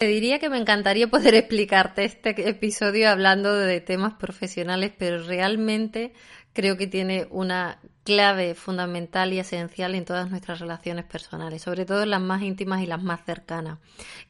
Te 0.00 0.06
diría 0.06 0.38
que 0.38 0.48
me 0.48 0.56
encantaría 0.56 1.08
poder 1.08 1.34
explicarte 1.34 2.06
este 2.06 2.48
episodio 2.48 3.10
hablando 3.10 3.54
de 3.54 3.82
temas 3.82 4.14
profesionales, 4.14 4.92
pero 4.96 5.22
realmente 5.22 6.14
creo 6.54 6.78
que 6.78 6.86
tiene 6.86 7.26
una 7.28 7.82
clave 8.02 8.54
fundamental 8.54 9.34
y 9.34 9.40
esencial 9.40 9.94
en 9.94 10.06
todas 10.06 10.30
nuestras 10.30 10.58
relaciones 10.58 11.04
personales, 11.04 11.60
sobre 11.60 11.84
todo 11.84 12.06
las 12.06 12.22
más 12.22 12.40
íntimas 12.40 12.82
y 12.82 12.86
las 12.86 13.02
más 13.02 13.26
cercanas, 13.26 13.78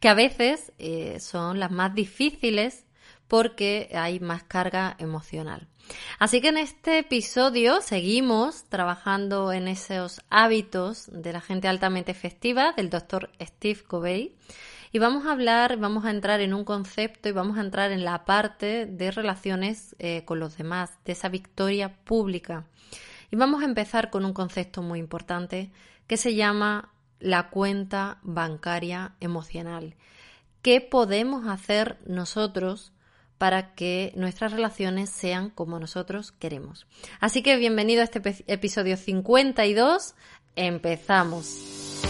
que 0.01 0.09
a 0.09 0.15
veces 0.15 0.73
eh, 0.79 1.21
son 1.21 1.61
las 1.61 1.71
más 1.71 1.95
difíciles 1.95 2.85
porque 3.29 3.91
hay 3.95 4.19
más 4.19 4.43
carga 4.43 4.97
emocional. 4.99 5.69
Así 6.19 6.41
que 6.41 6.49
en 6.49 6.59
este 6.59 6.99
episodio 6.99 7.81
seguimos 7.81 8.65
trabajando 8.65 9.53
en 9.53 9.69
esos 9.69 10.21
hábitos 10.31 11.09
de 11.13 11.33
la 11.33 11.41
gente 11.41 11.69
altamente 11.69 12.11
efectiva 12.11 12.73
del 12.77 12.91
doctor 12.91 13.31
Steve 13.41 13.85
Covey 13.87 14.35
y 14.93 14.99
vamos 14.99 15.27
a 15.27 15.33
hablar, 15.33 15.77
vamos 15.77 16.05
a 16.05 16.11
entrar 16.11 16.41
en 16.41 16.55
un 16.55 16.65
concepto 16.65 17.29
y 17.29 17.33
vamos 17.33 17.59
a 17.59 17.61
entrar 17.61 17.93
en 17.93 18.05
la 18.05 18.25
parte 18.25 18.87
de 18.87 19.11
relaciones 19.11 19.95
eh, 19.99 20.25
con 20.25 20.41
los 20.41 20.57
demás, 20.57 20.99
de 21.05 21.13
esa 21.13 21.29
victoria 21.29 21.95
pública. 22.05 22.67
Y 23.31 23.37
vamos 23.37 23.63
a 23.63 23.67
empezar 23.67 24.11
con 24.11 24.25
un 24.25 24.33
concepto 24.33 24.83
muy 24.83 24.99
importante 24.99 25.71
que 26.09 26.17
se 26.17 26.35
llama 26.35 26.93
la 27.21 27.51
cuenta 27.51 28.19
bancaria 28.23 29.15
emocional. 29.21 29.95
¿Qué 30.63 30.81
podemos 30.81 31.47
hacer 31.47 31.99
nosotros 32.07 32.93
para 33.39 33.75
que 33.75 34.13
nuestras 34.17 34.53
relaciones 34.53 35.09
sean 35.09 35.51
como 35.51 35.79
nosotros 35.79 36.33
queremos? 36.33 36.87
Así 37.21 37.43
que 37.43 37.57
bienvenido 37.57 38.01
a 38.01 38.05
este 38.05 38.21
episodio 38.49 38.97
52. 38.97 40.15
Empezamos. 40.57 42.10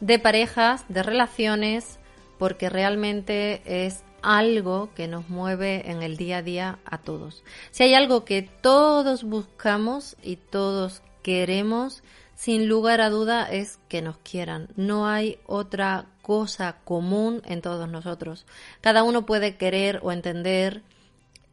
de 0.00 0.18
parejas, 0.18 0.84
de 0.88 1.02
relaciones, 1.02 1.98
porque 2.38 2.68
realmente 2.68 3.62
es 3.64 4.02
algo 4.22 4.90
que 4.94 5.08
nos 5.08 5.28
mueve 5.28 5.90
en 5.90 6.02
el 6.02 6.16
día 6.16 6.38
a 6.38 6.42
día 6.42 6.78
a 6.84 6.98
todos. 6.98 7.44
Si 7.70 7.82
hay 7.82 7.94
algo 7.94 8.24
que 8.24 8.42
todos 8.42 9.24
buscamos 9.24 10.16
y 10.22 10.36
todos 10.36 11.02
queremos, 11.22 12.02
sin 12.34 12.68
lugar 12.68 13.00
a 13.00 13.10
duda 13.10 13.50
es 13.50 13.78
que 13.88 14.02
nos 14.02 14.18
quieran. 14.18 14.68
No 14.76 15.06
hay 15.06 15.38
otra 15.46 16.06
cosa 16.22 16.76
común 16.84 17.42
en 17.44 17.62
todos 17.62 17.88
nosotros. 17.88 18.46
Cada 18.80 19.02
uno 19.02 19.26
puede 19.26 19.56
querer 19.56 20.00
o 20.02 20.12
entender 20.12 20.82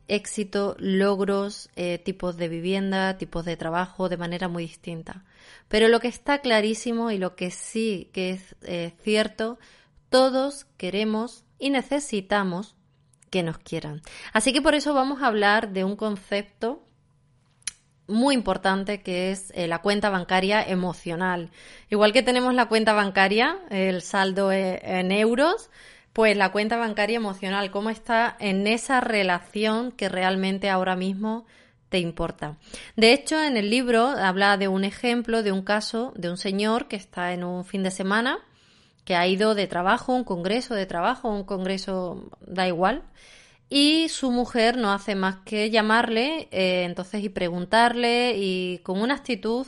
éxito, 0.08 0.76
logros, 0.78 1.70
eh, 1.76 1.98
tipos 1.98 2.38
de 2.38 2.48
vivienda, 2.50 3.18
tipos 3.18 3.46
de 3.46 3.58
trabajo 3.58 4.10
de 4.10 4.18
manera 4.18 4.48
muy 4.48 4.64
distinta. 4.64 5.24
Pero 5.68 5.88
lo 5.88 6.00
que 6.00 6.08
está 6.08 6.40
clarísimo 6.40 7.12
y 7.12 7.18
lo 7.18 7.36
que 7.36 7.52
sí 7.52 8.10
que 8.14 8.32
es 8.32 8.56
eh, 8.64 8.94
cierto, 9.04 9.58
todos 10.10 10.66
queremos 10.78 11.44
y 11.60 11.70
necesitamos 11.70 12.76
que 13.30 13.44
nos 13.44 13.58
quieran. 13.58 14.02
Así 14.34 14.54
que 14.54 14.62
por 14.62 14.76
eso 14.76 14.94
vamos 14.94 15.22
a 15.22 15.28
hablar 15.28 15.72
de 15.72 15.84
un 15.84 15.96
concepto 15.96 16.84
muy 18.08 18.36
importante 18.36 19.02
que 19.02 19.32
es 19.32 19.52
eh, 19.56 19.68
la 19.68 19.80
cuenta 19.80 20.10
bancaria 20.10 20.64
emocional. 20.64 21.50
Igual 21.90 22.14
que 22.14 22.24
tenemos 22.24 22.54
la 22.54 22.68
cuenta 22.68 22.94
bancaria, 22.94 23.60
el 23.70 24.02
saldo 24.02 24.52
en 24.52 25.12
euros, 25.12 25.70
pues 26.16 26.38
la 26.38 26.54
cuenta 26.54 26.78
bancaria 26.78 27.18
emocional, 27.18 27.72
cómo 27.72 27.90
está 27.90 28.38
en 28.40 28.68
esa 28.68 29.02
relación 29.02 29.92
que 29.92 30.08
realmente 30.08 30.70
ahora 30.70 30.96
mismo 30.96 31.46
importa. 32.00 32.58
De 32.96 33.14
hecho, 33.14 33.42
en 33.42 33.58
el 33.58 33.70
libro 33.70 34.08
habla 34.08 34.58
de 34.58 34.68
un 34.68 34.84
ejemplo, 34.84 35.44
de 35.44 35.52
un 35.52 35.64
caso 35.64 36.14
de 36.16 36.30
un 36.30 36.38
señor 36.38 36.88
que 36.88 36.96
está 36.96 37.34
en 37.34 37.44
un 37.44 37.66
fin 37.66 37.84
de 37.84 37.92
semana, 37.92 38.40
que 39.04 39.16
ha 39.16 39.28
ido 39.28 39.56
de 39.56 39.68
trabajo, 39.68 40.14
un 40.14 40.24
congreso 40.24 40.74
de 40.76 40.86
trabajo, 40.86 41.30
un 41.30 41.44
congreso, 41.44 42.30
da 42.42 42.68
igual, 42.68 43.04
y 43.70 44.10
su 44.10 44.32
mujer 44.32 44.78
no 44.78 44.92
hace 44.92 45.16
más 45.16 45.38
que 45.46 45.70
llamarle, 45.70 46.48
eh, 46.52 46.84
entonces, 46.84 47.24
y 47.24 47.30
preguntarle, 47.30 48.36
y 48.38 48.80
con 48.80 49.02
una 49.02 49.16
actitud 49.16 49.68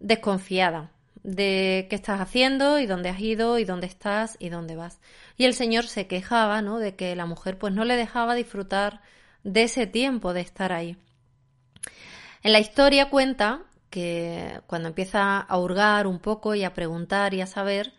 desconfiada 0.00 0.90
de 1.22 1.86
qué 1.90 1.96
estás 1.96 2.20
haciendo 2.20 2.78
y 2.78 2.86
dónde 2.86 3.08
has 3.08 3.20
ido 3.20 3.58
y 3.58 3.64
dónde 3.64 3.86
estás 3.86 4.36
y 4.38 4.48
dónde 4.48 4.76
vas. 4.76 5.00
Y 5.36 5.44
el 5.44 5.54
señor 5.54 5.86
se 5.86 6.06
quejaba, 6.06 6.62
¿no? 6.62 6.78
De 6.78 6.94
que 6.96 7.14
la 7.16 7.26
mujer 7.26 7.58
pues 7.58 7.72
no 7.74 7.84
le 7.84 7.96
dejaba 7.96 8.34
disfrutar 8.34 9.00
de 9.44 9.64
ese 9.64 9.86
tiempo 9.86 10.32
de 10.32 10.40
estar 10.40 10.72
ahí. 10.72 10.96
En 12.42 12.52
la 12.52 12.60
historia 12.60 13.10
cuenta 13.10 13.62
que 13.90 14.60
cuando 14.66 14.88
empieza 14.88 15.40
a 15.40 15.58
hurgar 15.58 16.06
un 16.06 16.18
poco 16.18 16.54
y 16.54 16.64
a 16.64 16.74
preguntar 16.74 17.34
y 17.34 17.40
a 17.40 17.46
saber, 17.46 17.94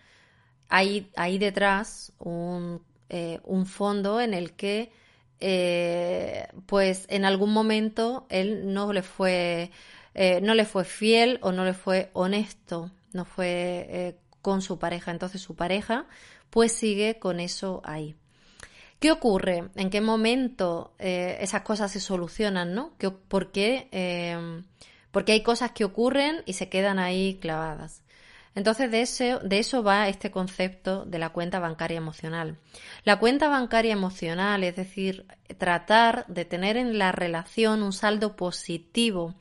hay 0.70 1.12
ahí 1.16 1.38
detrás 1.38 2.14
un, 2.20 2.84
eh, 3.10 3.40
un, 3.44 3.66
fondo 3.66 4.22
en 4.22 4.34
el 4.34 4.54
que 4.54 4.92
eh, 5.40 6.48
pues 6.68 7.06
en 7.10 7.26
algún 7.26 7.52
momento 7.52 8.28
él 8.30 8.74
no 8.74 8.94
le 8.94 9.02
fue 9.02 9.72
eh, 10.14 10.42
no 10.42 10.54
le 10.54 10.66
fue 10.66 10.84
fiel 10.86 11.40
o 11.42 11.52
no 11.52 11.66
le 11.66 11.74
fue 11.74 12.10
honesto 12.14 12.92
no 13.14 13.26
fue 13.26 13.88
eh, 13.90 14.16
con 14.42 14.62
su 14.62 14.80
pareja. 14.80 15.12
Entonces 15.12 15.42
su 15.42 15.56
pareja 15.56 16.06
pues 16.50 16.72
sigue 16.74 17.20
con 17.20 17.40
eso 17.40 17.82
ahí. 17.84 18.16
¿Qué 19.00 19.12
ocurre? 19.12 19.70
¿En 19.76 19.90
qué 19.90 20.02
momento 20.02 20.94
eh, 21.00 21.38
esas 21.40 21.62
cosas 21.62 21.92
se 21.92 22.02
solucionan? 22.02 22.92
¿Por 23.30 23.52
qué? 23.52 23.88
Em, 23.92 24.66
porque 25.12 25.32
hay 25.32 25.42
cosas 25.42 25.72
que 25.72 25.86
ocurren 25.86 26.44
y 26.46 26.54
se 26.54 26.68
quedan 26.70 27.00
ahí 27.00 27.40
clavadas. 27.42 28.04
Entonces 28.56 28.92
de 28.92 29.60
eso 29.60 29.84
va 29.84 30.10
este 30.10 30.32
concepto 30.32 31.06
de 31.06 31.18
la 31.18 31.30
cuenta 31.30 31.60
bancaria 31.60 31.98
emocional. 31.98 32.58
La 33.06 33.20
cuenta 33.20 33.48
bancaria 33.48 33.94
emocional, 33.94 34.64
es 34.66 34.76
decir, 34.76 35.26
tratar 35.58 36.26
de 36.28 36.44
tener 36.44 36.76
en 36.76 36.98
la 36.98 37.14
relación 37.14 37.84
un 37.84 37.94
saldo 37.94 38.36
positivo, 38.36 39.36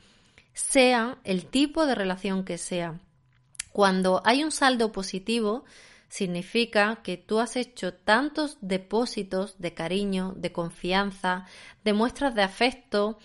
sea 0.53 1.19
el 1.25 1.47
tipo 1.47 1.85
de 1.87 1.97
relación 1.97 2.45
que 2.45 2.59
sea. 2.59 3.01
Cuando 3.73 4.23
hay 4.25 4.45
un 4.45 4.53
saldo 4.53 4.93
positivo, 4.93 5.65
significa 6.09 7.01
que 7.03 7.17
tú 7.17 7.39
has 7.39 7.57
hecho 7.57 7.93
tantos 7.95 8.57
depósitos 8.61 9.59
de 9.59 9.75
cariño, 9.75 10.35
de 10.37 10.53
confianza, 10.53 11.47
de 11.85 11.93
muestras 11.93 12.35
de 12.35 12.43
afecto, 12.43 13.19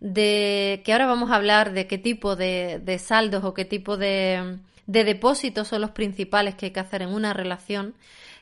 de 0.00 0.80
que 0.84 0.92
ahora 0.92 1.06
vamos 1.06 1.30
a 1.30 1.36
hablar 1.36 1.72
de 1.72 1.86
qué 1.86 1.98
tipo 1.98 2.36
de, 2.36 2.98
saldos 2.98 3.44
o 3.44 3.52
qué 3.52 3.66
tipo 3.66 3.98
de, 3.98 4.58
depósitos 4.86 5.68
son 5.68 5.82
los 5.82 5.90
principales 5.90 6.54
que 6.54 6.66
hay 6.66 6.72
que 6.72 6.80
hacer 6.80 7.02
en 7.02 7.10
una 7.10 7.34
relación, 7.34 7.94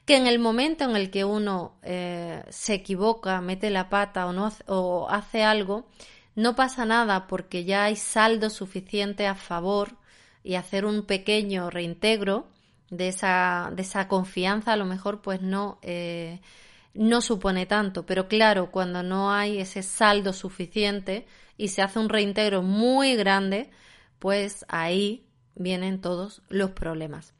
que 0.04 0.16
en 0.16 0.26
el 0.26 0.38
momento 0.38 0.84
en 0.84 0.96
el 0.96 1.10
que 1.10 1.24
uno 1.24 1.74
eh, 1.82 2.42
se 2.48 2.74
equivoca, 2.74 3.40
mete 3.40 3.68
la 3.70 3.90
pata 3.90 4.26
o, 4.26 4.32
no, 4.32 4.50
o 4.66 5.08
hace 5.10 5.42
algo, 5.42 5.88
no 6.36 6.54
pasa 6.54 6.86
nada 6.86 7.26
porque 7.26 7.64
ya 7.64 7.84
hay 7.84 7.96
saldo 7.96 8.48
suficiente 8.48 9.26
a 9.26 9.34
favor 9.34 9.96
y 10.44 10.54
hacer 10.54 10.86
un 10.86 11.02
pequeño 11.02 11.68
reintegro 11.68 12.46
de 12.90 13.08
esa, 13.08 13.70
de 13.74 13.82
esa 13.82 14.08
confianza, 14.08 14.72
a 14.72 14.76
lo 14.76 14.84
mejor 14.84 15.20
pues 15.20 15.42
no, 15.42 15.78
eh, 15.82 16.40
no 16.94 17.20
supone 17.20 17.66
tanto. 17.66 18.06
Pero 18.06 18.28
claro, 18.28 18.70
cuando 18.70 19.02
no 19.02 19.32
hay 19.32 19.58
ese 19.58 19.82
saldo 19.82 20.32
suficiente 20.32 21.26
y 21.56 21.68
se 21.68 21.82
hace 21.82 21.98
un 21.98 22.08
reintegro 22.08 22.62
muy 22.62 23.16
grande, 23.16 23.70
pues 24.18 24.64
ahí 24.68 25.26
vienen 25.54 26.00
todos 26.00 26.42
los 26.48 26.70
problemas. 26.70 27.34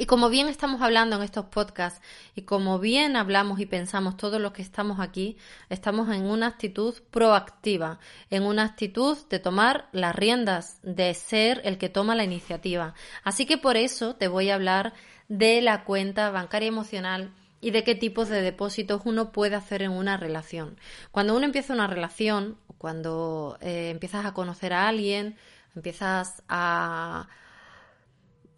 Y 0.00 0.06
como 0.06 0.30
bien 0.30 0.48
estamos 0.48 0.80
hablando 0.80 1.16
en 1.16 1.22
estos 1.22 1.44
podcasts 1.44 2.00
y 2.34 2.44
como 2.44 2.78
bien 2.78 3.16
hablamos 3.16 3.60
y 3.60 3.66
pensamos 3.66 4.16
todos 4.16 4.40
los 4.40 4.52
que 4.52 4.62
estamos 4.62 4.98
aquí, 4.98 5.36
estamos 5.68 6.08
en 6.08 6.24
una 6.24 6.46
actitud 6.46 6.94
proactiva, 7.10 7.98
en 8.30 8.44
una 8.44 8.64
actitud 8.64 9.18
de 9.28 9.38
tomar 9.40 9.90
las 9.92 10.16
riendas, 10.16 10.78
de 10.82 11.12
ser 11.12 11.60
el 11.64 11.76
que 11.76 11.90
toma 11.90 12.14
la 12.14 12.24
iniciativa. 12.24 12.94
Así 13.24 13.44
que 13.44 13.58
por 13.58 13.76
eso 13.76 14.16
te 14.16 14.26
voy 14.26 14.48
a 14.48 14.54
hablar 14.54 14.94
de 15.28 15.60
la 15.60 15.84
cuenta 15.84 16.30
bancaria 16.30 16.68
emocional 16.68 17.34
y 17.60 17.70
de 17.70 17.84
qué 17.84 17.94
tipos 17.94 18.30
de 18.30 18.40
depósitos 18.40 19.02
uno 19.04 19.32
puede 19.32 19.54
hacer 19.54 19.82
en 19.82 19.90
una 19.90 20.16
relación. 20.16 20.78
Cuando 21.10 21.36
uno 21.36 21.44
empieza 21.44 21.74
una 21.74 21.88
relación, 21.88 22.56
cuando 22.78 23.58
eh, 23.60 23.90
empiezas 23.90 24.24
a 24.24 24.32
conocer 24.32 24.72
a 24.72 24.88
alguien, 24.88 25.36
empiezas 25.76 26.42
a 26.48 27.28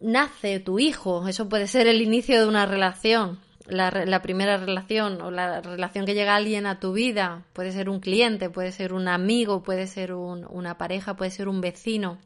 nace 0.03 0.59
tu 0.59 0.79
hijo, 0.79 1.27
eso 1.27 1.49
puede 1.49 1.67
ser 1.67 1.87
el 1.87 2.01
inicio 2.01 2.39
de 2.39 2.47
una 2.47 2.65
relación. 2.65 3.39
la, 3.65 4.21
primera 4.21 4.57
relación 4.57 5.21
o 5.21 5.31
la 5.31 5.61
relación 5.61 6.05
que 6.05 6.13
llega 6.13 6.35
alguien 6.35 6.65
a 6.65 6.79
tu 6.81 6.91
vida, 6.91 7.45
puede 7.53 7.71
ser 7.71 7.89
un 7.89 8.01
cliente, 8.01 8.49
puede 8.49 8.73
ser 8.73 8.93
un 8.93 9.07
amigo, 9.07 9.63
puede 9.63 9.87
ser 9.87 10.13
una 10.13 10.77
pareja, 10.77 11.15
puede 11.15 11.31
ser 11.31 11.47
un 11.47 11.61
vecino, 11.61 12.19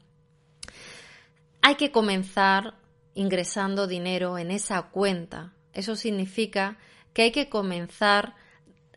hay 1.62 1.76
que 1.76 1.92
comenzar 1.92 2.74
ingresando 3.14 3.86
dinero 3.86 4.38
en 4.38 4.50
esa 4.50 4.82
cuenta. 4.82 5.52
Eso 5.72 5.96
significa 5.96 6.78
que 7.12 7.22
hay 7.22 7.32
que 7.32 7.48
comenzar 7.48 8.34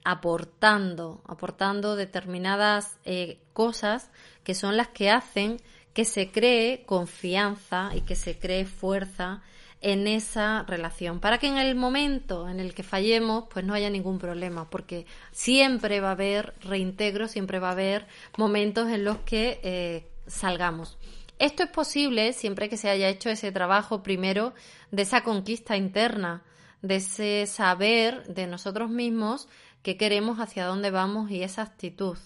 aportando, 0.03 1.21
aportando 1.27 1.95
determinadas 1.95 2.97
eh, 3.03 3.39
cosas 3.53 4.09
que 4.43 4.55
son 4.55 4.77
las 4.77 4.89
que 4.89 5.09
hacen 5.09 5.57
que 5.93 6.05
se 6.05 6.31
cree 6.31 6.83
confianza 6.85 7.91
y 7.93 8.01
que 8.01 8.15
se 8.15 8.37
cree 8.37 8.65
fuerza 8.65 9.41
en 9.81 10.07
esa 10.07 10.63
relación, 10.67 11.19
para 11.19 11.39
que 11.39 11.47
en 11.47 11.57
el 11.57 11.75
momento 11.75 12.47
en 12.47 12.59
el 12.59 12.75
que 12.75 12.83
fallemos, 12.83 13.45
pues 13.51 13.65
no 13.65 13.73
haya 13.73 13.89
ningún 13.89 14.19
problema, 14.19 14.69
porque 14.69 15.07
siempre 15.31 15.99
va 15.99 16.09
a 16.09 16.11
haber 16.11 16.53
reintegro, 16.61 17.27
siempre 17.27 17.57
va 17.57 17.69
a 17.69 17.71
haber 17.71 18.05
momentos 18.37 18.89
en 18.89 19.03
los 19.03 19.17
que 19.19 19.59
eh, 19.63 20.07
salgamos. 20.27 20.99
Esto 21.39 21.63
es 21.63 21.69
posible 21.69 22.33
siempre 22.33 22.69
que 22.69 22.77
se 22.77 22.91
haya 22.91 23.09
hecho 23.09 23.31
ese 23.31 23.51
trabajo 23.51 24.03
primero 24.03 24.53
de 24.91 25.01
esa 25.01 25.23
conquista 25.23 25.75
interna, 25.75 26.43
de 26.83 26.97
ese 26.97 27.47
saber 27.47 28.27
de 28.27 28.45
nosotros 28.45 28.91
mismos 28.91 29.47
que 29.81 29.97
queremos, 29.97 30.39
hacia 30.39 30.67
dónde 30.67 30.91
vamos 30.91 31.31
y 31.31 31.41
esa 31.41 31.63
actitud. 31.63 32.19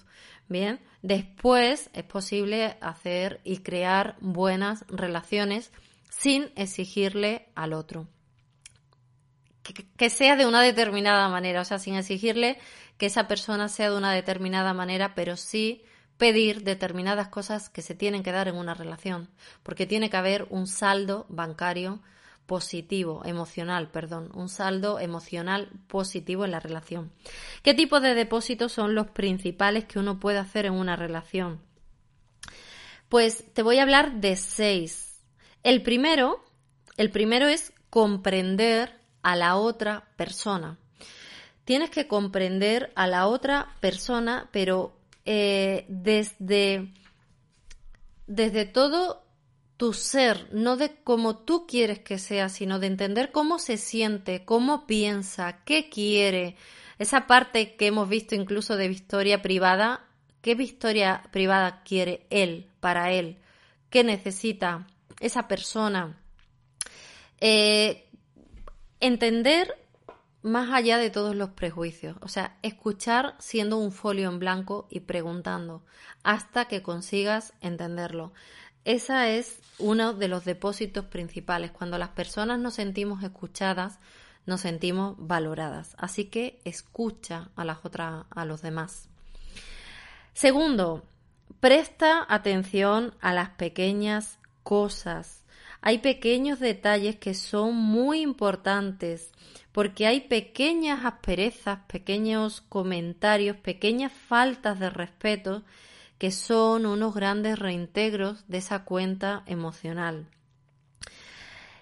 Bien, 0.49 0.81
después 1.05 1.91
es 1.93 2.03
posible 2.03 2.77
hacer 2.81 3.39
y 3.43 3.57
crear 3.57 4.15
buenas 4.21 4.85
relaciones 4.87 5.71
sin 6.09 6.51
exigirle 6.55 7.47
al 7.53 7.73
otro. 7.73 8.07
Que, 9.97 10.09
sea 10.09 10.35
de 10.35 10.47
una 10.47 10.61
determinada 10.61 11.29
manera, 11.29 11.61
o 11.61 11.65
sea, 11.65 11.77
sin 11.77 11.95
exigirle 11.95 12.57
que 12.97 13.05
esa 13.05 13.27
persona 13.27 13.67
sea 13.67 13.91
de 13.91 13.97
una 13.97 14.13
determinada 14.13 14.73
manera, 14.73 15.13
pero 15.13 15.37
sí 15.37 15.83
pedir 16.17 16.63
determinadas 16.63 17.27
cosas 17.27 17.69
que 17.69 17.81
se 17.83 17.93
tienen 17.93 18.23
que 18.23 18.31
dar 18.31 18.47
en 18.47 18.55
una 18.55 18.73
relación, 18.73 19.29
porque 19.61 19.85
tiene 19.85 20.09
que 20.09 20.17
haber 20.17 20.47
un 20.49 20.65
saldo 20.65 21.27
bancario 21.29 22.01
positivo, 22.45 23.21
emocional, 23.25 23.89
perdón, 23.89 24.29
un 24.33 24.49
saldo 24.49 24.99
emocional 24.99 25.69
positivo 25.87 26.45
en 26.45 26.51
la 26.51 26.59
relación. 26.59 27.11
¿Qué 27.63 27.73
tipo 27.73 27.99
de 27.99 28.15
depósitos 28.15 28.71
son 28.71 28.95
los 28.95 29.07
principales 29.07 29.85
que 29.85 29.99
uno 29.99 30.19
puede 30.19 30.37
hacer 30.37 30.65
en 30.65 30.73
una 30.73 30.95
relación? 30.95 31.61
Pues 33.09 33.45
te 33.53 33.61
voy 33.61 33.79
a 33.79 33.83
hablar 33.83 34.19
de 34.19 34.35
seis 34.35 35.05
el 35.65 35.81
primero, 35.81 36.43
el 36.95 37.09
primero 37.09 37.47
es 37.47 37.73
comprender 37.89 38.99
a 39.23 39.35
la 39.35 39.55
otra 39.55 40.07
persona. 40.15 40.77
Tienes 41.63 41.89
que 41.89 42.07
comprender 42.07 42.91
a 42.93 43.07
la 43.07 43.25
otra 43.25 43.75
persona, 43.79 44.47
pero 44.51 44.95
eh, 45.25 45.85
desde, 45.89 46.93
desde 48.27 48.65
todo 48.65 49.24
tu 49.77 49.93
ser, 49.93 50.47
no 50.51 50.77
de 50.77 50.95
cómo 51.03 51.37
tú 51.37 51.67
quieres 51.67 51.99
que 51.99 52.17
sea, 52.17 52.49
sino 52.49 52.79
de 52.79 52.87
entender 52.87 53.31
cómo 53.31 53.59
se 53.59 53.77
siente, 53.77 54.45
cómo 54.45 54.87
piensa, 54.87 55.63
qué 55.65 55.89
quiere. 55.89 56.55
Esa 56.97 57.27
parte 57.27 57.75
que 57.75 57.87
hemos 57.87 58.07
visto 58.07 58.35
incluso 58.35 58.77
de 58.77 58.87
victoria 58.87 59.41
privada, 59.41 60.05
qué 60.41 60.55
victoria 60.55 61.23
privada 61.31 61.83
quiere 61.83 62.25
él, 62.29 62.71
para 62.79 63.11
él, 63.11 63.39
qué 63.89 64.03
necesita, 64.03 64.87
esa 65.19 65.47
persona. 65.47 66.21
Eh, 67.41 68.07
entender 69.01 69.75
más 70.41 70.71
allá 70.71 70.99
de 70.99 71.09
todos 71.09 71.35
los 71.35 71.49
prejuicios, 71.49 72.17
o 72.21 72.27
sea, 72.27 72.57
escuchar 72.61 73.35
siendo 73.39 73.77
un 73.77 73.91
folio 73.91 74.29
en 74.29 74.37
blanco 74.37 74.87
y 74.91 75.01
preguntando 75.01 75.83
hasta 76.23 76.65
que 76.65 76.83
consigas 76.83 77.53
entenderlo. 77.61 78.31
Esa 78.85 79.29
es 79.29 79.59
uno 79.79 80.13
de 80.13 80.27
los 80.27 80.45
depósitos 80.45 81.05
principales. 81.05 81.71
Cuando 81.71 81.97
las 81.97 82.09
personas 82.09 82.59
nos 82.59 82.75
sentimos 82.75 83.23
escuchadas, 83.23 83.99
nos 84.45 84.61
sentimos 84.61 85.15
valoradas. 85.17 85.95
Así 85.97 86.25
que 86.25 86.61
escucha 86.65 87.49
a 87.55 87.65
las 87.65 87.83
otras, 87.83 88.25
a 88.29 88.45
los 88.45 88.61
demás. 88.61 89.09
Segundo, 90.33 91.03
presta 91.59 92.25
atención 92.29 93.15
a 93.21 93.33
las 93.33 93.49
pequeñas 93.49 94.37
cosas. 94.61 95.43
Hay 95.81 95.99
pequeños 95.99 96.59
detalles 96.59 97.15
que 97.15 97.33
son 97.33 97.75
muy 97.75 98.21
importantes 98.21 99.31
porque 99.71 100.05
hay 100.05 100.21
pequeñas 100.21 101.05
asperezas, 101.05 101.79
pequeños 101.87 102.61
comentarios, 102.61 103.57
pequeñas 103.57 104.11
faltas 104.11 104.79
de 104.79 104.89
respeto 104.89 105.63
que 106.17 106.31
son 106.31 106.85
unos 106.85 107.13
grandes 107.13 107.59
reintegros 107.59 108.47
de 108.47 108.57
esa 108.57 108.85
cuenta 108.85 109.43
emocional. 109.45 110.27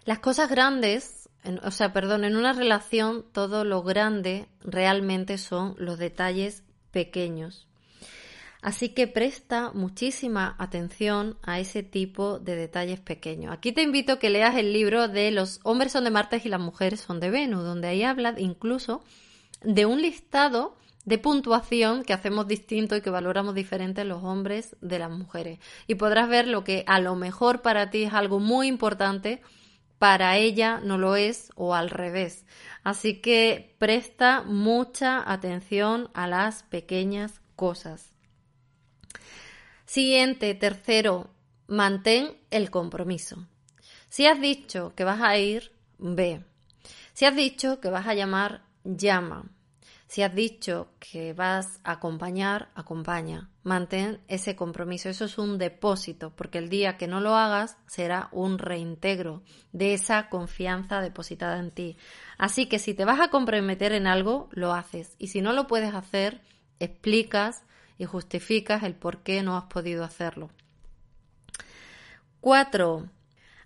Las 0.05 0.19
cosas 0.19 0.49
grandes, 0.49 1.29
o 1.63 1.71
sea, 1.71 1.93
perdón, 1.93 2.25
en 2.25 2.35
una 2.35 2.53
relación 2.53 3.23
todo 3.31 3.63
lo 3.63 3.83
grande 3.83 4.47
realmente 4.61 5.37
son 5.37 5.75
los 5.77 5.97
detalles 5.97 6.63
pequeños. 6.91 7.67
Así 8.61 8.89
que 8.89 9.07
presta 9.07 9.71
muchísima 9.73 10.55
atención 10.57 11.37
a 11.43 11.59
ese 11.59 11.83
tipo 11.83 12.39
de 12.39 12.55
detalles 12.55 13.01
pequeños. 13.01 13.53
Aquí 13.53 13.73
te 13.73 13.81
invito 13.81 14.13
a 14.13 14.19
que 14.19 14.29
leas 14.29 14.55
el 14.55 14.71
libro 14.71 15.09
de 15.09 15.31
Los 15.31 15.59
hombres 15.63 15.91
son 15.91 16.05
de 16.05 16.11
Marte 16.11 16.41
y 16.41 16.47
las 16.47 16.61
mujeres 16.61 17.01
son 17.01 17.19
de 17.19 17.29
Venus, 17.29 17.63
donde 17.65 17.89
ahí 17.89 18.03
habla 18.03 18.35
incluso 18.37 19.03
de 19.63 19.85
un 19.85 20.01
listado 20.01 20.77
de 21.05 21.17
puntuación 21.17 22.03
que 22.03 22.13
hacemos 22.13 22.47
distinto 22.47 22.95
y 22.95 23.01
que 23.01 23.09
valoramos 23.09 23.55
diferente 23.55 24.05
los 24.05 24.23
hombres 24.23 24.75
de 24.81 24.99
las 24.99 25.11
mujeres. 25.11 25.59
Y 25.87 25.95
podrás 25.95 26.29
ver 26.29 26.47
lo 26.47 26.63
que 26.63 26.83
a 26.87 26.99
lo 26.99 27.15
mejor 27.15 27.61
para 27.61 27.89
ti 27.89 28.03
es 28.03 28.13
algo 28.13 28.39
muy 28.39 28.67
importante, 28.67 29.41
para 29.99 30.37
ella 30.37 30.81
no 30.83 30.97
lo 30.97 31.15
es 31.15 31.51
o 31.55 31.75
al 31.75 31.89
revés. 31.89 32.45
Así 32.83 33.21
que 33.21 33.75
presta 33.77 34.43
mucha 34.43 35.29
atención 35.31 36.09
a 36.13 36.27
las 36.27 36.63
pequeñas 36.63 37.41
cosas. 37.55 38.11
Siguiente, 39.85 40.55
tercero, 40.55 41.29
mantén 41.67 42.35
el 42.49 42.71
compromiso. 42.71 43.47
Si 44.09 44.25
has 44.25 44.39
dicho 44.41 44.93
que 44.95 45.03
vas 45.03 45.21
a 45.21 45.37
ir, 45.37 45.71
ve. 45.97 46.43
Si 47.13 47.25
has 47.25 47.35
dicho 47.35 47.79
que 47.79 47.89
vas 47.89 48.07
a 48.07 48.13
llamar, 48.13 48.63
llama. 48.83 49.52
Si 50.13 50.21
has 50.21 50.35
dicho 50.35 50.91
que 50.99 51.33
vas 51.33 51.79
a 51.83 51.93
acompañar, 51.93 52.69
acompaña. 52.75 53.49
Mantén 53.63 54.21
ese 54.27 54.55
compromiso. 54.55 55.09
Eso 55.09 55.25
es 55.25 55.39
un 55.39 55.57
depósito, 55.57 56.35
porque 56.35 56.59
el 56.59 56.69
día 56.69 56.97
que 56.97 57.07
no 57.07 57.19
lo 57.19 57.35
hagas 57.35 57.77
será 57.87 58.29
un 58.31 58.59
reintegro 58.59 59.41
de 59.71 59.95
esa 59.95 60.29
confianza 60.29 61.01
depositada 61.01 61.57
en 61.57 61.71
ti. 61.71 61.97
Así 62.37 62.67
que 62.67 62.77
si 62.77 62.93
te 62.93 63.05
vas 63.05 63.19
a 63.21 63.29
comprometer 63.29 63.91
en 63.91 64.05
algo, 64.05 64.49
lo 64.51 64.73
haces. 64.73 65.15
Y 65.17 65.29
si 65.29 65.41
no 65.41 65.51
lo 65.51 65.65
puedes 65.65 65.95
hacer, 65.95 66.41
explicas 66.79 67.63
y 67.97 68.05
justificas 68.05 68.83
el 68.83 68.93
por 68.93 69.23
qué 69.23 69.41
no 69.41 69.57
has 69.57 69.63
podido 69.63 70.03
hacerlo. 70.03 70.51
4. 72.39 73.09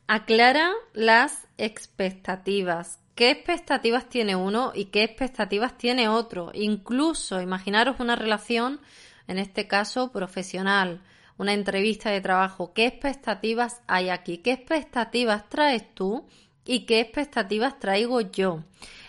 Aclara 0.08 0.72
las 0.94 1.46
expectativas. 1.58 3.01
¿Qué 3.18 3.32
expectativas 3.32 4.10
tiene 4.10 4.36
uno 4.36 4.74
y 4.76 4.86
qué 4.86 5.02
expectativas 5.02 5.76
tiene 5.76 6.08
otro? 6.08 6.52
Incluso 6.54 7.42
imaginaros 7.42 8.00
una 8.00 8.16
relación, 8.16 8.80
en 9.26 9.40
este 9.40 9.68
caso 9.68 10.12
profesional, 10.12 11.02
una 11.36 11.54
entrevista 11.54 12.12
de 12.12 12.22
trabajo. 12.22 12.74
¿Qué 12.76 12.86
expectativas 12.86 13.82
hay 13.88 14.10
aquí? 14.10 14.38
¿Qué 14.38 14.52
expectativas 14.52 15.50
traes 15.50 15.96
tú 15.96 16.28
y 16.64 16.86
qué 16.86 17.00
expectativas 17.00 17.80
traigo 17.80 18.22
yo? 18.22 18.64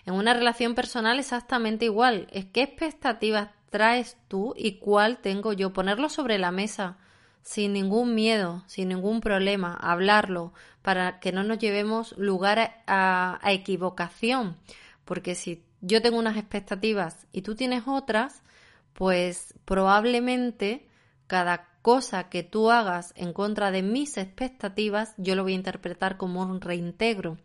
En 0.06 0.14
una 0.14 0.32
relación 0.32 0.74
personal 0.74 1.18
exactamente 1.18 1.84
igual. 1.84 2.28
Es 2.30 2.46
qué 2.46 2.62
expectativas 2.62 3.50
traes 3.68 4.16
tú 4.26 4.54
y 4.56 4.78
cuál 4.78 5.18
tengo 5.18 5.52
yo. 5.52 5.74
Ponerlo 5.74 6.08
sobre 6.08 6.38
la 6.38 6.50
mesa 6.50 6.96
sin 7.42 7.72
ningún 7.72 8.14
miedo, 8.14 8.62
sin 8.66 8.88
ningún 8.88 9.20
problema, 9.20 9.74
hablarlo 9.74 10.52
para 10.82 11.20
que 11.20 11.32
no 11.32 11.42
nos 11.44 11.58
llevemos 11.58 12.16
lugar 12.18 12.82
a, 12.86 13.38
equivocación. 13.44 14.56
Porque 15.04 15.34
si 15.34 15.64
yo 15.80 16.02
tengo 16.02 16.18
unas 16.18 16.36
expectativas 16.36 17.26
y 17.32 17.42
tú 17.42 17.54
tienes 17.54 17.84
otras, 17.86 18.42
pues 18.92 19.54
probablemente 19.64 20.88
cada 21.26 21.68
cosa 21.82 22.28
que 22.28 22.42
tú 22.42 22.70
hagas 22.70 23.12
en 23.16 23.32
contra 23.32 23.70
de 23.70 23.82
mis 23.82 24.16
expectativas, 24.16 25.14
yo 25.16 25.34
lo 25.34 25.42
voy 25.42 25.52
a 25.52 25.56
interpretar 25.56 26.16
como 26.16 26.42
un 26.42 26.60
reintegro 26.60 27.38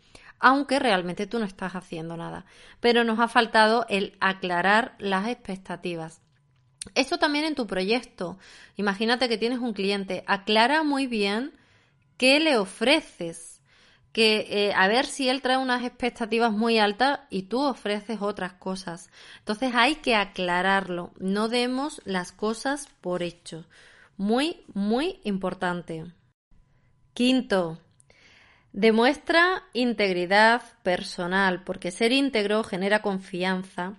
aunque 0.44 0.78
realmente 0.78 1.26
tú 1.26 1.40
no 1.40 1.46
estás 1.46 1.74
haciendo 1.74 2.18
nada. 2.18 2.46
Pero 2.82 3.06
nos 3.06 3.18
ha 3.22 3.30
faltado 3.30 3.86
el 3.88 4.18
aclarar 4.20 4.94
las 5.00 5.30
expectativas. 5.30 6.23
Esto 6.96 7.18
también 7.18 7.46
en 7.46 7.56
tu 7.56 7.66
proyecto. 7.68 8.38
Imagínate 8.76 9.30
que 9.30 9.38
tienes 9.38 9.60
un 9.60 9.74
cliente. 9.74 10.24
Aclara 10.28 10.84
muy 10.84 11.08
bien 11.08 11.54
qué 12.18 12.40
le 12.40 12.58
ofreces, 12.58 13.62
que 14.12 14.46
eh, 14.50 14.74
a 14.76 14.88
ver 14.88 15.06
si 15.06 15.30
él 15.30 15.42
trae 15.42 15.58
unas 15.58 15.84
expectativas 15.84 16.52
muy 16.52 16.78
altas 16.78 17.22
y 17.30 17.44
tú 17.44 17.62
ofreces 17.62 18.22
otras 18.22 18.54
cosas. 18.54 19.10
Entonces 19.40 19.72
hay 19.74 19.96
que 19.96 20.16
aclararlo, 20.16 21.12
no 21.18 21.50
demos 21.50 22.02
las 22.06 22.32
cosas 22.32 22.88
por 23.02 23.24
hecho. 23.24 23.66
Muy, 24.18 24.64
muy 24.74 25.20
importante. 25.24 26.06
Quinto, 27.16 27.80
demuestra 28.72 29.64
integridad 29.74 30.62
personal, 30.84 31.64
porque 31.64 31.92
ser 31.92 32.12
íntegro 32.12 32.64
genera 32.64 33.02
confianza 33.02 33.94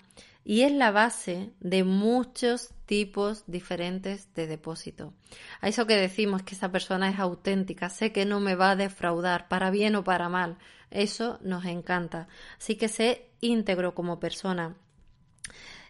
y 0.45 0.63
es 0.63 0.73
la 0.73 0.91
base 0.91 1.53
de 1.61 1.85
muchos 1.85 2.71
tipos 2.87 3.45
diferentes 3.47 4.33
de 4.35 4.47
depósito. 4.47 5.15
A 5.61 5.69
eso 5.69 5.87
que 5.87 5.97
decimos 5.97 6.43
que 6.43 6.55
esa 6.55 6.71
persona 6.71 7.09
es 7.09 7.19
auténtica, 7.19 7.89
sé 7.89 8.13
que 8.13 8.27
no 8.27 8.41
me 8.41 8.55
va 8.55 8.73
a 8.73 8.77
defraudar, 8.77 9.49
para 9.49 9.71
bien 9.71 9.97
o 9.97 10.05
para 10.05 10.29
mal. 10.29 10.59
Eso 10.91 11.39
nos 11.43 11.65
encanta. 11.65 12.29
Así 12.59 12.77
que 12.77 12.89
sé 12.89 13.31
íntegro 13.41 13.95
como 13.95 14.21
persona. 14.21 14.77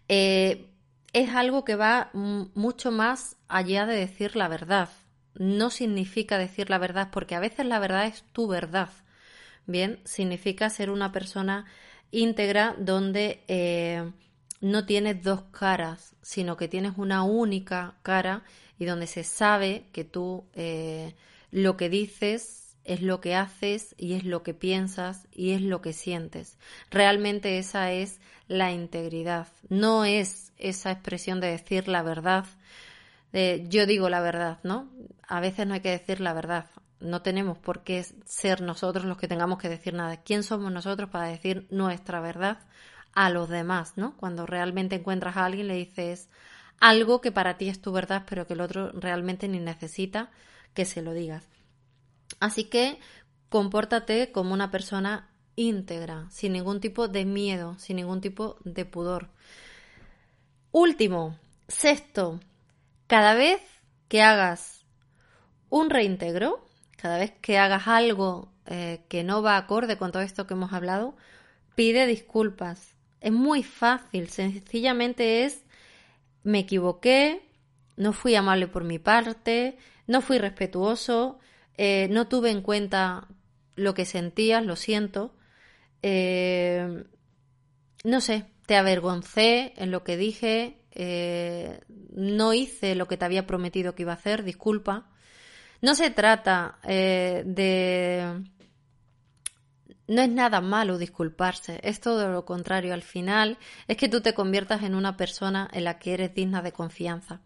Eh, 0.08 0.70
es 1.12 1.30
algo 1.30 1.64
que 1.64 1.76
va 1.76 2.10
mucho 2.12 2.90
más 2.90 3.36
allá 3.48 3.86
de 3.86 3.96
decir 3.96 4.36
la 4.36 4.48
verdad. 4.48 4.88
No 5.34 5.70
significa 5.70 6.38
decir 6.38 6.70
la 6.70 6.78
verdad, 6.78 7.08
porque 7.10 7.34
a 7.34 7.40
veces 7.40 7.66
la 7.66 7.80
verdad 7.80 8.06
es 8.06 8.22
tu 8.32 8.46
verdad. 8.46 8.90
Bien, 9.66 10.00
significa 10.04 10.70
ser 10.70 10.90
una 10.90 11.10
persona 11.10 11.66
íntegra 12.10 12.76
donde 12.78 13.42
eh, 13.48 14.12
no 14.64 14.86
tienes 14.86 15.22
dos 15.22 15.42
caras, 15.50 16.16
sino 16.22 16.56
que 16.56 16.68
tienes 16.68 16.94
una 16.96 17.22
única 17.22 17.96
cara 18.02 18.44
y 18.78 18.86
donde 18.86 19.06
se 19.06 19.22
sabe 19.22 19.84
que 19.92 20.04
tú 20.04 20.44
eh, 20.54 21.14
lo 21.50 21.76
que 21.76 21.90
dices 21.90 22.74
es 22.84 23.02
lo 23.02 23.20
que 23.20 23.34
haces 23.34 23.94
y 23.98 24.14
es 24.14 24.24
lo 24.24 24.42
que 24.42 24.54
piensas 24.54 25.28
y 25.30 25.50
es 25.50 25.60
lo 25.60 25.82
que 25.82 25.92
sientes. 25.92 26.56
Realmente 26.90 27.58
esa 27.58 27.92
es 27.92 28.20
la 28.48 28.72
integridad, 28.72 29.48
no 29.68 30.06
es 30.06 30.52
esa 30.56 30.92
expresión 30.92 31.40
de 31.40 31.48
decir 31.48 31.86
la 31.86 32.02
verdad, 32.02 32.46
yo 33.68 33.84
digo 33.84 34.08
la 34.08 34.20
verdad, 34.20 34.60
¿no? 34.62 34.88
A 35.26 35.40
veces 35.40 35.66
no 35.66 35.74
hay 35.74 35.80
que 35.80 35.90
decir 35.90 36.20
la 36.20 36.32
verdad, 36.32 36.70
no 37.00 37.20
tenemos 37.20 37.58
por 37.58 37.82
qué 37.82 38.02
ser 38.24 38.62
nosotros 38.62 39.04
los 39.04 39.18
que 39.18 39.28
tengamos 39.28 39.58
que 39.58 39.68
decir 39.68 39.92
nada. 39.92 40.18
¿Quién 40.22 40.42
somos 40.42 40.72
nosotros 40.72 41.10
para 41.10 41.26
decir 41.26 41.66
nuestra 41.70 42.20
verdad 42.20 42.58
a 43.14 43.30
los 43.30 43.48
demás, 43.48 43.94
¿no? 43.96 44.16
Cuando 44.16 44.46
realmente 44.46 44.96
encuentras 44.96 45.36
a 45.36 45.44
alguien 45.44 45.68
le 45.68 45.74
dices 45.74 46.28
algo 46.80 47.20
que 47.20 47.32
para 47.32 47.56
ti 47.56 47.68
es 47.68 47.80
tu 47.80 47.92
verdad, 47.92 48.24
pero 48.28 48.46
que 48.46 48.54
el 48.54 48.60
otro 48.60 48.90
realmente 48.92 49.48
ni 49.48 49.58
necesita 49.58 50.30
que 50.74 50.84
se 50.84 51.02
lo 51.02 51.12
digas. 51.12 51.48
Así 52.40 52.64
que 52.64 52.98
compórtate 53.48 54.32
como 54.32 54.52
una 54.52 54.70
persona 54.70 55.30
íntegra, 55.56 56.26
sin 56.30 56.52
ningún 56.52 56.80
tipo 56.80 57.08
de 57.08 57.24
miedo, 57.24 57.78
sin 57.78 57.96
ningún 57.96 58.20
tipo 58.20 58.56
de 58.64 58.84
pudor. 58.84 59.30
Último, 60.72 61.38
sexto, 61.68 62.40
cada 63.06 63.34
vez 63.34 63.60
que 64.08 64.22
hagas 64.22 64.84
un 65.70 65.90
reintegro, 65.90 66.66
cada 66.96 67.18
vez 67.18 67.32
que 67.40 67.58
hagas 67.58 67.86
algo 67.86 68.52
eh, 68.66 69.04
que 69.08 69.22
no 69.24 69.42
va 69.42 69.56
acorde 69.56 69.96
con 69.98 70.10
todo 70.10 70.22
esto 70.22 70.46
que 70.46 70.54
hemos 70.54 70.72
hablado, 70.72 71.16
pide 71.74 72.06
disculpas. 72.06 72.93
Es 73.24 73.32
muy 73.32 73.62
fácil, 73.62 74.28
sencillamente 74.28 75.44
es 75.44 75.64
me 76.42 76.58
equivoqué, 76.58 77.40
no 77.96 78.12
fui 78.12 78.34
amable 78.34 78.68
por 78.68 78.84
mi 78.84 78.98
parte, 78.98 79.78
no 80.06 80.20
fui 80.20 80.36
respetuoso, 80.36 81.38
eh, 81.78 82.06
no 82.10 82.28
tuve 82.28 82.50
en 82.50 82.60
cuenta 82.60 83.26
lo 83.76 83.94
que 83.94 84.04
sentías, 84.04 84.62
lo 84.62 84.76
siento. 84.76 85.34
Eh, 86.02 87.04
no 88.04 88.20
sé, 88.20 88.44
te 88.66 88.76
avergoncé 88.76 89.72
en 89.78 89.90
lo 89.90 90.04
que 90.04 90.18
dije, 90.18 90.82
eh, 90.90 91.80
no 92.10 92.52
hice 92.52 92.94
lo 92.94 93.08
que 93.08 93.16
te 93.16 93.24
había 93.24 93.46
prometido 93.46 93.94
que 93.94 94.02
iba 94.02 94.12
a 94.12 94.16
hacer, 94.16 94.44
disculpa. 94.44 95.08
No 95.80 95.94
se 95.94 96.10
trata 96.10 96.78
de 96.84 98.44
no 100.06 100.22
es 100.22 100.28
nada 100.28 100.60
malo 100.60 100.98
disculparse, 100.98 101.80
es 101.82 102.00
todo 102.00 102.30
lo 102.30 102.44
contrario. 102.44 102.94
Al 102.94 103.02
final 103.02 103.58
es 103.88 103.96
que 103.96 104.08
tú 104.08 104.20
te 104.20 104.34
conviertas 104.34 104.82
en 104.82 104.94
una 104.94 105.16
persona 105.16 105.68
en 105.72 105.84
la 105.84 105.98
que 105.98 106.14
eres 106.14 106.34
digna 106.34 106.62
de 106.62 106.72
confianza. 106.72 107.40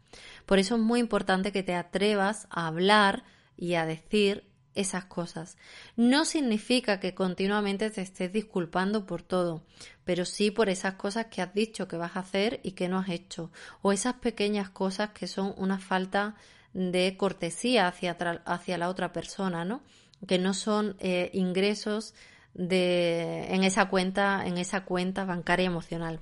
Por 0.47 0.59
eso 0.59 0.75
es 0.75 0.81
muy 0.81 1.01
importante 1.01 1.53
que 1.53 1.63
te 1.63 1.75
atrevas 1.75 2.49
a 2.51 2.67
hablar 2.67 3.25
y 3.57 3.75
a 3.75 3.87
decir 3.87 4.45
esas 4.75 5.05
cosas. 5.07 5.57
No 5.97 6.25
significa 6.25 7.01
que 7.01 7.15
continuamente 7.15 7.91
te 7.91 8.01
estés 8.01 8.33
disculpando 8.33 9.07
por 9.07 9.23
todo, 9.23 9.65
pero 10.05 10.25
sí 10.25 10.51
por 10.51 10.69
esas 10.69 10.95
cosas 10.95 11.27
que 11.27 11.43
has 11.43 11.53
dicho 11.53 11.89
que 11.89 11.97
vas 11.97 12.17
a 12.17 12.21
hacer 12.21 12.61
y 12.63 12.73
que 12.73 12.89
no 12.89 12.99
has 12.99 13.09
hecho, 13.09 13.51
o 13.83 13.93
esas 13.93 14.15
pequeñas 14.15 14.71
cosas 14.71 15.11
que 15.11 15.27
son 15.27 15.53
una 15.57 15.79
falta 15.79 16.37
de 16.75 17.17
cortesía 17.17 17.89
hacia, 17.89 18.13
hacia 18.45 18.79
la 18.79 18.89
otra 18.89 19.13
persona, 19.13 19.65
¿no? 19.65 19.83
Que 20.27 20.39
no 20.39 20.55
son 20.55 20.97
eh, 21.01 21.31
ingresos 21.33 22.15
de, 22.59 23.47
en 23.55 23.65
esa 23.65 23.89
cuenta, 23.89 24.45
en 24.45 24.59
esa 24.59 24.85
cuenta 24.85 25.25
bancaria 25.25 25.65
emocional. 25.65 26.21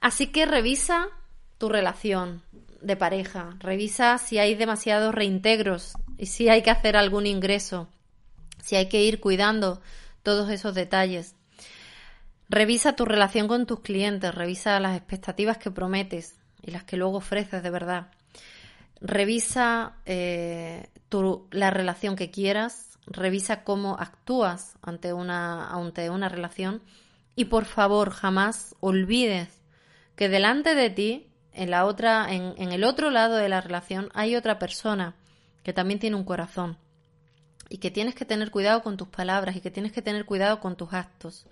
Así 0.00 0.28
que 0.28 0.46
revisa 0.46 1.08
tu 1.56 1.68
relación 1.68 2.42
de 2.80 2.94
pareja, 2.94 3.56
revisa 3.58 4.18
si 4.18 4.38
hay 4.38 4.54
demasiados 4.54 5.12
reintegros 5.12 5.94
y 6.16 6.26
si 6.26 6.48
hay 6.48 6.62
que 6.62 6.70
hacer 6.70 6.96
algún 6.96 7.26
ingreso, 7.26 7.88
si 8.62 8.76
hay 8.76 8.88
que 8.88 9.02
ir 9.02 9.18
cuidando 9.18 9.80
todos 10.22 10.50
esos 10.50 10.74
detalles. 10.74 11.34
Revisa 12.48 12.94
tu 12.94 13.04
relación 13.04 13.48
con 13.48 13.66
tus 13.66 13.80
clientes, 13.80 14.34
revisa 14.34 14.78
las 14.78 14.96
expectativas 14.96 15.58
que 15.58 15.70
prometes 15.70 16.36
y 16.62 16.70
las 16.70 16.84
que 16.84 16.96
luego 16.96 17.16
ofreces 17.16 17.62
de 17.62 17.70
verdad. 17.70 18.08
Revisa 19.00 19.94
eh, 20.06 20.88
la 21.50 21.70
relación 21.70 22.16
que 22.16 22.30
quieras, 22.30 22.87
revisa 23.10 23.64
cómo 23.64 23.96
actúas 23.98 24.76
ante 24.82 25.12
una, 25.12 25.68
ante 25.70 26.10
una 26.10 26.28
relación 26.28 26.82
y 27.34 27.46
por 27.46 27.64
favor 27.64 28.10
jamás 28.10 28.74
olvides 28.80 29.60
que 30.16 30.28
delante 30.28 30.74
de 30.74 30.90
ti, 30.90 31.30
en 31.52 31.70
la 31.70 31.84
otra, 31.84 32.32
en, 32.32 32.54
en 32.58 32.72
el 32.72 32.84
otro 32.84 33.10
lado 33.10 33.36
de 33.36 33.48
la 33.48 33.60
relación, 33.60 34.10
hay 34.14 34.36
otra 34.36 34.58
persona 34.58 35.14
que 35.62 35.72
también 35.72 36.00
tiene 36.00 36.16
un 36.16 36.24
corazón 36.24 36.76
y 37.68 37.78
que 37.78 37.90
tienes 37.90 38.14
que 38.14 38.24
tener 38.24 38.50
cuidado 38.50 38.82
con 38.82 38.96
tus 38.96 39.08
palabras 39.08 39.56
y 39.56 39.60
que 39.60 39.70
tienes 39.70 39.92
que 39.92 40.02
tener 40.02 40.24
cuidado 40.24 40.60
con 40.60 40.76
tus 40.76 40.92
actos. 40.92 41.46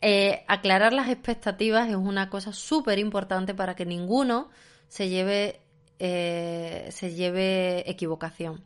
Eh, 0.00 0.44
aclarar 0.48 0.92
las 0.92 1.08
expectativas 1.08 1.88
es 1.88 1.96
una 1.96 2.28
cosa 2.28 2.52
súper 2.52 2.98
importante 2.98 3.54
para 3.54 3.74
que 3.74 3.86
ninguno 3.86 4.50
se 4.88 5.08
lleve, 5.08 5.60
eh, 5.98 6.88
se 6.90 7.14
lleve 7.14 7.88
equivocación. 7.90 8.64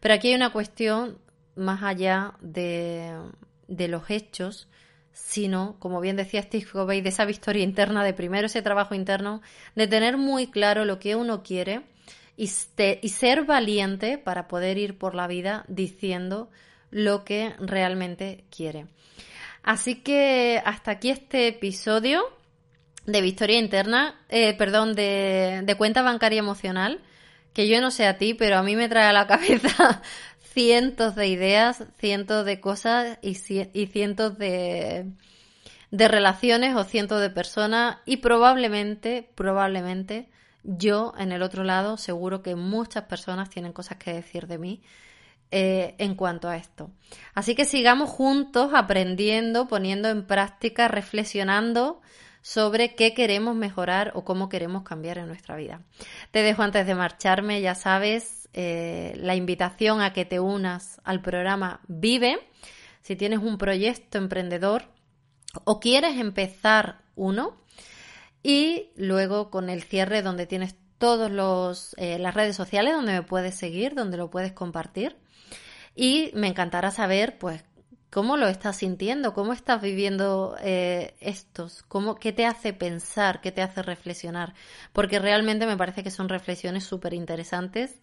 Pero 0.00 0.14
aquí 0.14 0.28
hay 0.28 0.34
una 0.34 0.52
cuestión 0.52 1.18
más 1.56 1.82
allá 1.82 2.34
de, 2.40 3.18
los 3.68 4.10
hechos, 4.10 4.68
sino, 5.12 5.76
como 5.78 6.00
bien 6.00 6.16
decía 6.16 6.42
Steve 6.42 6.66
Covey, 6.70 7.00
de 7.00 7.08
esa 7.08 7.24
victoria 7.24 7.64
interna, 7.64 8.04
de 8.04 8.12
primero 8.12 8.46
ese 8.46 8.62
trabajo 8.62 8.94
interno, 8.94 9.42
de 9.74 9.86
tener 9.86 10.16
muy 10.16 10.48
claro 10.48 10.84
lo 10.84 10.98
que 10.98 11.16
uno 11.16 11.42
quiere 11.42 11.82
y, 12.36 12.48
ser 12.48 13.44
valiente 13.44 14.18
para 14.18 14.46
poder 14.46 14.78
ir 14.78 14.98
por 14.98 15.14
la 15.14 15.26
vida 15.26 15.64
diciendo 15.68 16.50
lo 16.90 17.24
que 17.24 17.54
realmente 17.58 18.44
quiere. 18.54 18.86
Así 19.62 19.96
que 19.96 20.62
hasta 20.64 20.92
aquí 20.92 21.10
este 21.10 21.48
episodio 21.48 22.22
de 23.06 23.20
Victoria 23.20 23.58
Interna, 23.58 24.20
eh, 24.28 24.54
perdón, 24.54 24.94
de, 24.94 25.62
de 25.64 25.74
cuenta 25.76 26.02
bancaria 26.02 26.38
emocional, 26.38 27.00
que 27.52 27.66
yo 27.68 27.80
no 27.80 27.90
sé 27.90 28.06
a 28.06 28.18
ti, 28.18 28.34
pero 28.34 28.58
a 28.58 28.62
mí 28.62 28.76
me 28.76 28.86
trae 28.88 29.06
a 29.06 29.14
la 29.14 29.26
cabeza 29.26 30.02
cientos 30.56 31.14
de 31.14 31.28
ideas, 31.28 31.84
cientos 31.98 32.46
de 32.46 32.60
cosas 32.60 33.18
y, 33.20 33.34
cientos 33.34 34.38
de, 34.38 35.04
de 35.90 36.08
relaciones 36.08 36.74
o 36.76 36.84
cientos 36.84 37.20
de 37.20 37.28
personas 37.28 37.98
y 38.06 38.16
probablemente, 38.16 39.28
probablemente 39.34 40.30
yo 40.62 41.12
en 41.18 41.32
el 41.32 41.42
otro 41.42 41.62
lado 41.62 41.98
seguro 41.98 42.42
que 42.42 42.54
muchas 42.54 43.04
personas 43.04 43.50
tienen 43.50 43.74
cosas 43.74 43.98
que 43.98 44.14
decir 44.14 44.46
de 44.46 44.56
mí 44.56 44.82
eh, 45.50 45.94
en 45.98 46.14
cuanto 46.14 46.48
a 46.48 46.56
esto. 46.56 46.90
Así 47.34 47.54
que 47.54 47.66
sigamos 47.66 48.08
juntos 48.08 48.70
aprendiendo, 48.72 49.68
poniendo 49.68 50.08
en 50.08 50.26
práctica, 50.26 50.88
reflexionando 50.88 52.00
sobre 52.40 52.94
qué 52.94 53.12
queremos 53.12 53.54
mejorar 53.56 54.12
o 54.14 54.24
cómo 54.24 54.48
queremos 54.48 54.84
cambiar 54.84 55.18
en 55.18 55.26
nuestra 55.26 55.54
vida. 55.56 55.82
Te 56.30 56.42
dejo 56.42 56.62
antes 56.62 56.86
de 56.86 56.94
marcharme, 56.94 57.60
ya 57.60 57.74
sabes, 57.74 58.35
eh, 58.52 59.14
la 59.16 59.34
invitación 59.34 60.00
a 60.00 60.12
que 60.12 60.24
te 60.24 60.40
unas 60.40 61.00
al 61.04 61.22
programa 61.22 61.80
Vive. 61.88 62.38
Si 63.02 63.16
tienes 63.16 63.40
un 63.40 63.58
proyecto 63.58 64.18
emprendedor 64.18 64.84
o 65.64 65.80
quieres 65.80 66.18
empezar 66.18 67.02
uno. 67.14 67.56
Y 68.42 68.90
luego 68.96 69.50
con 69.50 69.70
el 69.70 69.82
cierre 69.82 70.22
donde 70.22 70.46
tienes 70.46 70.76
todas 70.98 71.94
eh, 71.96 72.18
las 72.18 72.34
redes 72.34 72.56
sociales 72.56 72.94
donde 72.94 73.12
me 73.12 73.22
puedes 73.22 73.54
seguir, 73.54 73.94
donde 73.94 74.16
lo 74.16 74.30
puedes 74.30 74.52
compartir. 74.52 75.16
Y 75.94 76.30
me 76.34 76.48
encantará 76.48 76.90
saber, 76.90 77.38
pues, 77.38 77.64
¿Cómo 78.10 78.38
lo 78.38 78.48
estás 78.48 78.76
sintiendo? 78.76 79.34
¿Cómo 79.34 79.52
estás 79.52 79.82
viviendo 79.82 80.56
eh, 80.62 81.14
estos? 81.20 81.82
¿Cómo, 81.82 82.14
¿Qué 82.14 82.32
te 82.32 82.46
hace 82.46 82.72
pensar? 82.72 83.42
¿Qué 83.42 83.52
te 83.52 83.60
hace 83.60 83.82
reflexionar? 83.82 84.54
Porque 84.94 85.18
realmente 85.18 85.66
me 85.66 85.76
parece 85.76 86.02
que 86.02 86.10
son 86.10 86.30
reflexiones 86.30 86.84
súper 86.84 87.12
interesantes 87.12 88.00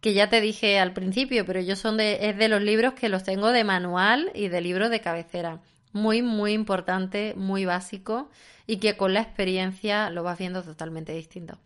que 0.00 0.14
ya 0.14 0.28
te 0.28 0.40
dije 0.40 0.78
al 0.78 0.92
principio, 0.92 1.44
pero 1.44 1.60
yo 1.60 1.76
son 1.76 1.96
de, 1.96 2.28
es 2.28 2.36
de 2.36 2.48
los 2.48 2.62
libros 2.62 2.94
que 2.94 3.08
los 3.08 3.24
tengo 3.24 3.50
de 3.50 3.64
manual 3.64 4.30
y 4.34 4.48
de 4.48 4.60
libro 4.60 4.88
de 4.88 5.00
cabecera. 5.00 5.60
Muy, 5.92 6.22
muy 6.22 6.52
importante, 6.52 7.34
muy 7.36 7.64
básico 7.64 8.30
y 8.66 8.76
que 8.76 8.96
con 8.96 9.14
la 9.14 9.20
experiencia 9.20 10.10
lo 10.10 10.22
vas 10.22 10.38
viendo 10.38 10.62
totalmente 10.62 11.12
distinto. 11.12 11.58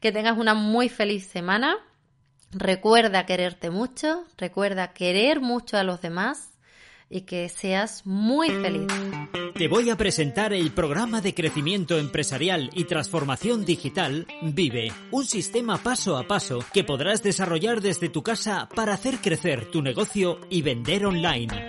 Que 0.00 0.12
tengas 0.12 0.36
una 0.36 0.54
muy 0.54 0.88
feliz 0.88 1.26
semana. 1.26 1.76
Recuerda 2.50 3.26
quererte 3.26 3.70
mucho, 3.70 4.24
recuerda 4.36 4.92
querer 4.92 5.40
mucho 5.40 5.76
a 5.78 5.84
los 5.84 6.00
demás 6.00 6.49
y 7.10 7.22
que 7.22 7.48
seas 7.48 8.06
muy 8.06 8.48
feliz. 8.48 8.86
Te 9.54 9.68
voy 9.68 9.90
a 9.90 9.96
presentar 9.96 10.54
el 10.54 10.72
programa 10.72 11.20
de 11.20 11.34
crecimiento 11.34 11.98
empresarial 11.98 12.70
y 12.72 12.84
transformación 12.84 13.66
digital 13.66 14.26
Vive, 14.40 14.90
un 15.10 15.26
sistema 15.26 15.76
paso 15.76 16.16
a 16.16 16.26
paso 16.26 16.64
que 16.72 16.84
podrás 16.84 17.22
desarrollar 17.22 17.82
desde 17.82 18.08
tu 18.08 18.22
casa 18.22 18.68
para 18.74 18.94
hacer 18.94 19.18
crecer 19.18 19.70
tu 19.70 19.82
negocio 19.82 20.40
y 20.48 20.62
vender 20.62 21.04
online. 21.04 21.68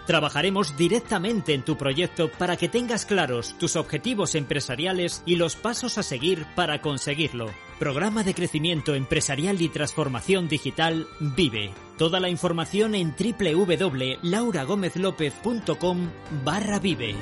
Trabajaremos 0.11 0.75
directamente 0.75 1.53
en 1.53 1.63
tu 1.63 1.77
proyecto 1.77 2.29
para 2.29 2.57
que 2.57 2.67
tengas 2.67 3.05
claros 3.05 3.55
tus 3.57 3.77
objetivos 3.77 4.35
empresariales 4.35 5.23
y 5.25 5.37
los 5.37 5.55
pasos 5.55 5.97
a 5.97 6.03
seguir 6.03 6.45
para 6.53 6.81
conseguirlo. 6.81 7.49
Programa 7.79 8.21
de 8.23 8.33
crecimiento 8.33 8.93
empresarial 8.93 9.61
y 9.61 9.69
transformación 9.69 10.49
digital 10.49 11.07
Vive. 11.21 11.73
Toda 11.97 12.19
la 12.19 12.27
información 12.27 12.93
en 12.93 13.15
www.lauragomezlopez.com 13.17 16.09
barra 16.43 16.79
Vive. 16.79 17.15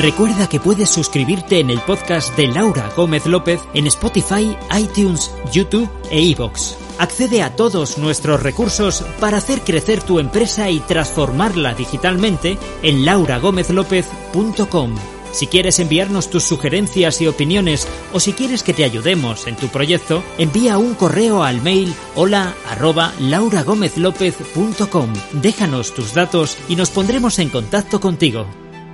Recuerda 0.00 0.48
que 0.48 0.60
puedes 0.60 0.88
suscribirte 0.88 1.58
en 1.58 1.70
el 1.70 1.80
podcast 1.80 2.36
de 2.36 2.46
Laura 2.46 2.92
Gómez 2.96 3.26
López 3.26 3.60
en 3.74 3.88
Spotify, 3.88 4.56
iTunes, 4.72 5.32
YouTube 5.52 5.90
e 6.12 6.22
iVoox. 6.22 6.85
Accede 6.98 7.42
a 7.42 7.54
todos 7.54 7.98
nuestros 7.98 8.42
recursos 8.42 9.04
para 9.20 9.38
hacer 9.38 9.60
crecer 9.60 10.02
tu 10.02 10.18
empresa 10.18 10.70
y 10.70 10.80
transformarla 10.80 11.74
digitalmente 11.74 12.58
en 12.82 13.04
lauragomezlopez.com. 13.04 14.94
Si 15.32 15.46
quieres 15.46 15.78
enviarnos 15.80 16.30
tus 16.30 16.44
sugerencias 16.44 17.20
y 17.20 17.26
opiniones 17.26 17.86
o 18.14 18.20
si 18.20 18.32
quieres 18.32 18.62
que 18.62 18.72
te 18.72 18.84
ayudemos 18.84 19.46
en 19.46 19.56
tu 19.56 19.68
proyecto, 19.68 20.22
envía 20.38 20.78
un 20.78 20.94
correo 20.94 21.42
al 21.42 21.60
mail 21.60 21.94
hola 22.14 22.54
arroba 22.70 23.12
lauragomezlopez.com. 23.20 25.12
Déjanos 25.34 25.92
tus 25.94 26.14
datos 26.14 26.56
y 26.70 26.76
nos 26.76 26.88
pondremos 26.88 27.38
en 27.38 27.50
contacto 27.50 28.00
contigo. 28.00 28.46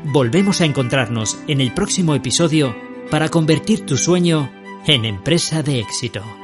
Volvemos 0.04 0.60
a 0.60 0.64
encontrarnos 0.64 1.38
en 1.46 1.60
el 1.60 1.72
próximo 1.72 2.16
episodio 2.16 2.74
para 3.08 3.28
convertir 3.28 3.86
tu 3.86 3.96
sueño 3.96 4.50
en 4.88 5.04
empresa 5.04 5.62
de 5.62 5.78
éxito. 5.78 6.41